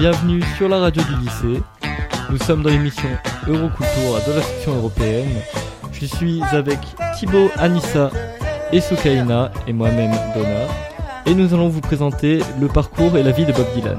[0.00, 1.62] bienvenue sur la radio du lycée.
[2.30, 3.10] Nous sommes dans l'émission
[3.46, 5.28] Euroculture de la section européenne.
[5.92, 6.78] Je suis avec
[7.18, 8.10] Thibaut, Anissa
[8.72, 10.66] et Soukaina et moi-même Donna.
[11.26, 13.98] Et nous allons vous présenter le parcours et la vie de Bob Dylan.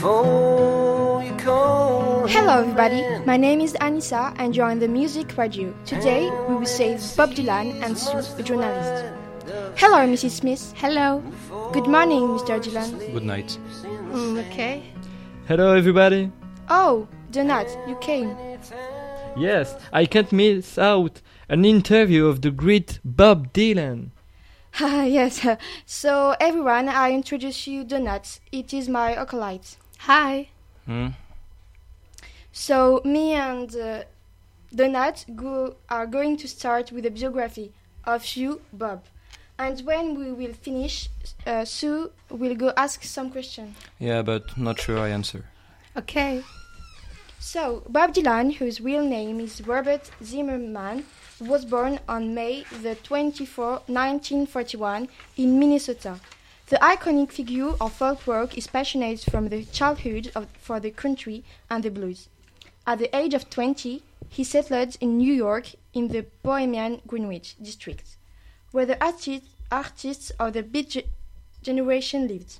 [0.00, 1.20] Hello,
[2.30, 3.02] everybody.
[3.26, 5.74] My name is Anissa, and you're on the Music Radio.
[5.84, 9.06] Today, we will save Bob Dylan and Sue, a journalist.
[9.76, 10.30] Hello, Mrs.
[10.30, 10.72] Smith.
[10.76, 11.20] Hello.
[11.72, 12.62] Good morning, Mr.
[12.62, 13.12] Dylan.
[13.12, 13.58] Good night.
[13.82, 14.84] Mm, okay.
[15.48, 16.30] Hello everybody!
[16.68, 18.36] Oh, Donat, you came.
[19.36, 24.10] Yes, I can't miss out an interview of the great Bob Dylan.
[24.78, 25.44] Ah, yes.
[25.86, 28.38] So, everyone, I introduce you Donat.
[28.52, 29.76] It is my acolyte.
[29.98, 30.48] Hi.
[30.86, 31.08] Hmm?
[32.52, 34.02] So, me and uh,
[34.74, 37.72] Donat go, are going to start with a biography
[38.04, 39.04] of you, Bob.
[39.58, 41.08] And when we will finish,
[41.46, 43.76] uh, Sue will go ask some questions.
[43.98, 45.44] Yeah, but not sure I answer.
[45.96, 46.42] Okay.
[47.40, 51.04] So, Bob Dylan, whose real name is Robert Zimmerman,
[51.40, 56.20] was born on May the 24, 1941, in Minnesota.
[56.68, 61.42] The iconic figure of folk rock is passionate from the childhood of, for the country
[61.70, 62.28] and the blues.
[62.86, 68.18] At the age of 20, he settled in New York in the Bohemian Greenwich district,
[68.70, 71.04] where the arti- artists of the Beat ge-
[71.62, 72.58] generation lived.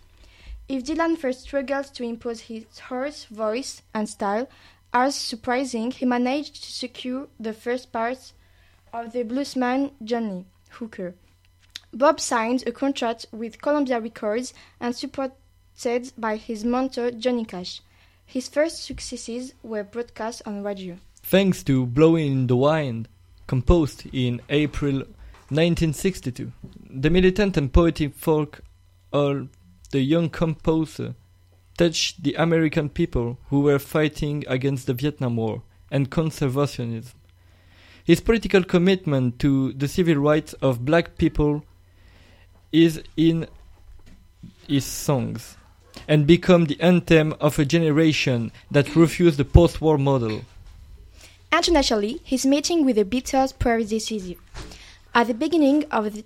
[0.70, 4.48] If Dylan first struggled to impose his hoarse voice and style,
[4.90, 8.32] as surprising, he managed to secure the first part
[8.90, 11.14] of the bluesman Johnny Hooker.
[11.92, 17.80] Bob signed a contract with Columbia Records and supported by his mentor Johnny Cash.
[18.26, 20.98] His first successes were broadcast on radio.
[21.22, 23.08] Thanks to Blowing in the Wind,
[23.46, 24.98] composed in April
[25.50, 26.52] 1962,
[26.90, 28.60] the militant and poetic folk
[29.12, 29.48] of
[29.90, 31.14] the young composer
[31.78, 37.14] touched the American people who were fighting against the Vietnam War and conservationism.
[38.04, 41.62] His political commitment to the civil rights of black people
[42.72, 43.46] is in
[44.66, 45.56] his songs
[46.06, 50.42] and become the anthem of a generation that refused the post-war model.
[51.52, 54.38] Internationally, his meeting with the Beatles proved decisive.
[55.14, 56.24] At the beginning of the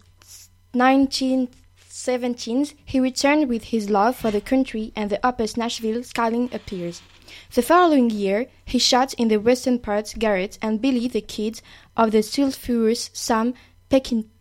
[0.75, 7.03] 1970s, he returned with his love for the country and the Upper Nashville skyline appears.
[7.55, 11.63] The following year, he shot in the western parts Garrett and Billy the Kid
[11.97, 13.55] of the sulphurous Sam
[13.91, 14.32] Peckinpah.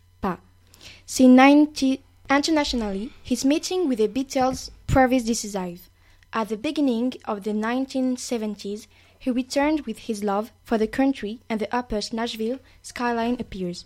[1.14, 5.90] Since 90, internationally, his meeting with the Beatles proved decisive.
[6.32, 8.86] At the beginning of the 1970s,
[9.18, 13.84] he returned with his love for the country and the upper Nashville skyline appears.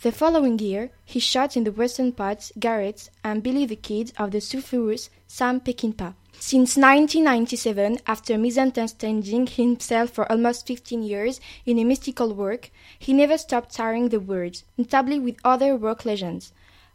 [0.00, 4.30] The following year, he shot in the western parts Garrett and Billy the Kid of
[4.30, 6.14] the sulphurous Sam Peckinpah.
[6.38, 13.36] Since 1997, after misunderstanding himself for almost 15 years in a mystical work, he never
[13.36, 16.52] stopped touring the words, notably with other rock legends.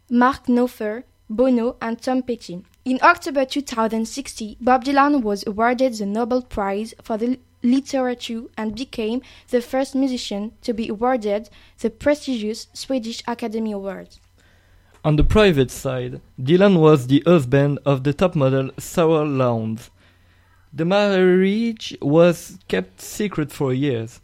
[0.08, 2.64] Mark Knopfler, Bono, and Tom Petty.
[2.86, 9.22] In October 2060, Bob Dylan was awarded the Nobel Prize for the literature and became
[9.48, 11.48] the first musician to be awarded
[11.80, 14.08] the prestigious Swedish Academy Award.
[15.04, 19.90] On the private side, Dylan was the husband of the top model Sara Lownds.
[20.72, 24.20] The marriage was kept secret for years.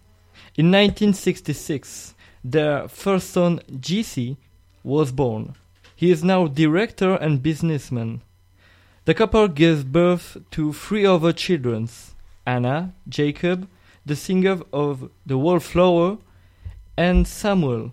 [0.57, 4.37] In 1966, their first son, Jesse,
[4.83, 5.55] was born.
[5.95, 8.23] He is now director and businessman.
[9.05, 11.89] The couple gave birth to three other children
[12.47, 13.69] Anna, Jakob,
[14.05, 16.19] the singer of The Wallflower,
[16.97, 17.93] and Samuel,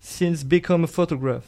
[0.00, 1.46] since become a photographer.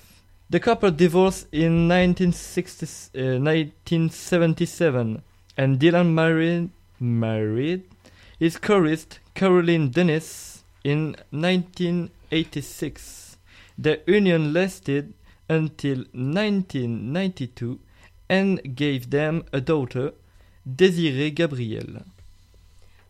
[0.51, 5.23] The couple divorced in 1960, uh, 1977,
[5.57, 7.83] and Dylan married married
[8.39, 13.37] his chorist Caroline Dennis in 1986.
[13.77, 15.15] Their union lasted
[15.49, 17.81] until 1992
[18.29, 20.13] and gave them a daughter,
[20.67, 22.03] Desiree Gabrielle.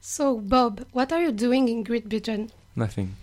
[0.00, 2.50] So, Bob, what are you doing in Great Britain?
[2.74, 3.14] Nothing.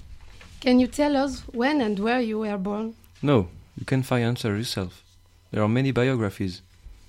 [0.61, 2.95] Can you tell us when and where you were born?
[3.21, 5.03] No, you can find answer yourself.
[5.51, 6.61] There are many biographies.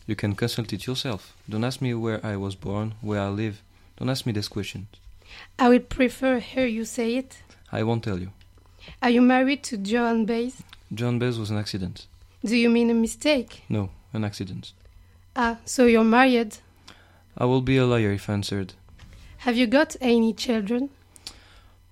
[0.07, 1.37] You can consult it yourself.
[1.49, 3.63] Don't ask me where I was born, where I live.
[3.97, 4.89] Don't ask me these questions.
[5.59, 7.43] I would prefer hear you say it.
[7.71, 8.33] I won't tell you.
[9.01, 10.63] Are you married to Joan Baez?
[10.93, 12.07] Joan Baez was an accident.
[12.45, 13.63] Do you mean a mistake?
[13.69, 14.73] No, an accident.
[15.37, 16.57] Ah, so you're married.
[17.37, 18.75] I will be a liar if answered.
[19.39, 20.91] Have you got any children?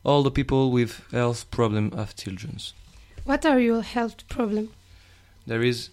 [0.04, 2.58] All the people with health problem have children.
[3.24, 4.70] What are your health problem?
[5.46, 5.90] There is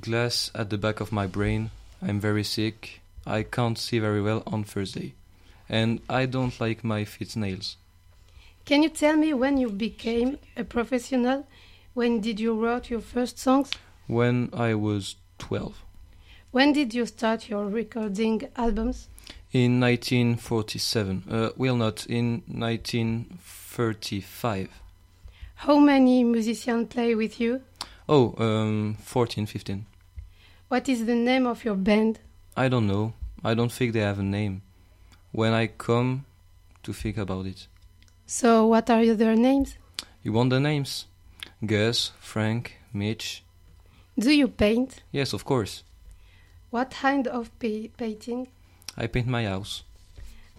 [0.00, 1.70] glass at the back of my brain.
[2.02, 3.00] I'm very sick.
[3.26, 5.14] I can't see very well on Thursday.
[5.68, 7.76] And I don't like my feet nails.
[8.64, 11.46] Can you tell me when you became a professional?
[11.94, 13.70] When did you write your first songs?
[14.06, 15.82] When I was 12.
[16.52, 19.08] When did you start your recording albums?
[19.52, 21.22] In 1947.
[21.30, 24.68] Uh, well, not in 1935.
[25.54, 27.60] How many musicians play with you?
[28.08, 29.86] Oh, um, 14, 15.
[30.66, 32.18] What is the name of your band?
[32.56, 33.12] I don't know.
[33.44, 34.62] I don't think they have a name.
[35.30, 36.24] When I come
[36.82, 37.68] to think about it.
[38.26, 39.76] So, what are their names?
[40.24, 41.06] You want the names?
[41.64, 43.44] Gus, Frank, Mitch.
[44.18, 45.04] Do you paint?
[45.12, 45.84] Yes, of course.
[46.70, 48.48] What kind of pa- painting?
[48.96, 49.82] I paint my house.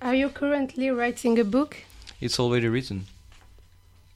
[0.01, 1.77] Are you currently writing a book?
[2.19, 3.05] It's already written.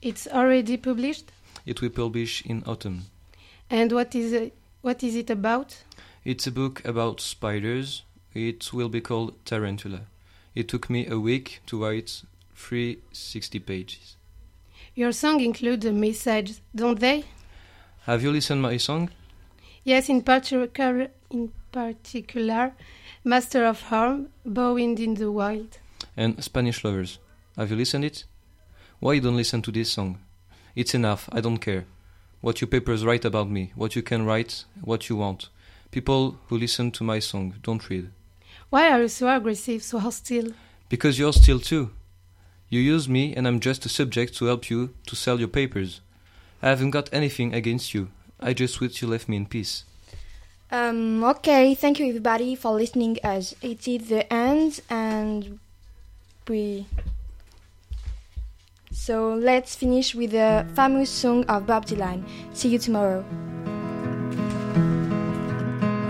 [0.02, 1.32] It's already published?
[1.64, 3.06] It will publish in autumn.
[3.70, 5.82] And what is it, what is it about?
[6.24, 8.02] It's a book about spiders.
[8.34, 10.02] It will be called Tarantula.
[10.54, 12.22] It took me a week to write
[12.54, 14.16] 360 pages.
[14.94, 17.24] Your song includes a message, don't they?
[18.04, 19.10] Have you listened my song?
[19.86, 22.72] Yes, in particular, in particular,
[23.22, 25.78] Master of Harm, Bowing in the Wild.
[26.16, 27.20] And Spanish Lovers.
[27.56, 28.24] Have you listened it?
[28.98, 30.18] Why you don't listen to this song?
[30.74, 31.28] It's enough.
[31.30, 31.84] I don't care.
[32.40, 35.50] What your papers write about me, what you can write, what you want.
[35.92, 38.10] People who listen to my song don't read.
[38.70, 40.48] Why are you so aggressive, so hostile?
[40.88, 41.92] Because you're still too.
[42.68, 46.00] You use me and I'm just a subject to help you to sell your papers.
[46.60, 48.08] I haven't got anything against you.
[48.40, 49.84] I just wish you left me in peace.
[50.70, 53.54] Um, okay, thank you everybody for listening us.
[53.62, 55.58] It is the end and
[56.48, 56.86] we
[58.92, 62.24] so let's finish with the famous song of Bob Dylan.
[62.52, 63.22] See you tomorrow.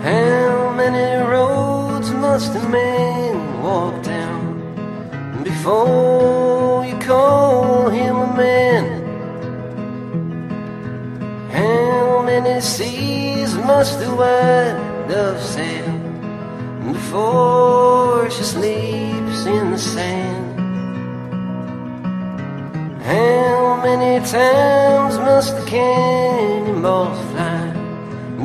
[0.02, 6.15] How many roads must a man walk down before
[13.78, 15.92] must the white dove sail
[16.90, 20.58] before she sleeps in the sand?
[23.10, 27.64] How many times must the cannonballs fly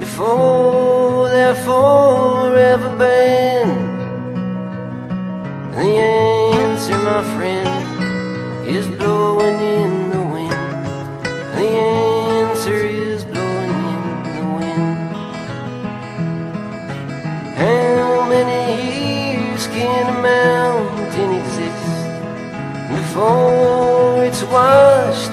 [0.04, 3.88] before they're forever banned?
[5.76, 5.90] The
[6.28, 9.81] answer, my friend, is blowing in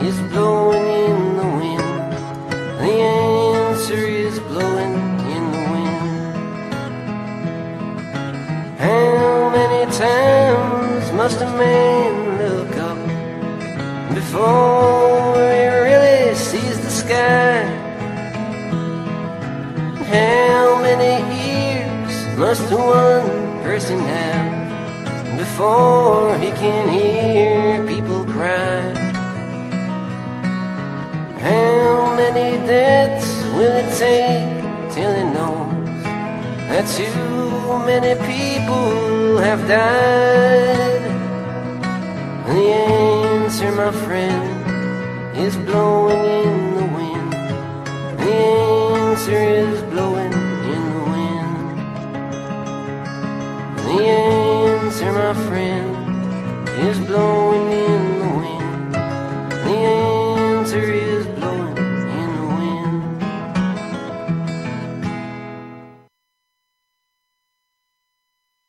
[0.00, 2.12] is blowing in the wind.
[2.78, 4.94] The answer is blowing
[5.34, 6.36] in the wind.
[8.78, 12.98] How many times must a man look up
[14.14, 17.64] before he really sees the sky?
[20.14, 21.14] How many
[21.50, 28.87] ears must one person have before he can hear people cry?
[31.48, 36.02] How many deaths will it take till he knows
[36.68, 41.04] that too many people have died?
[42.48, 44.44] The answer, my friend,
[45.38, 47.32] is blowing in the wind.
[48.22, 48.34] The
[49.08, 50.27] answer is blowing